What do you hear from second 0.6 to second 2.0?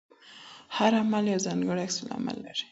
هر عمل یو ځانګړی عکس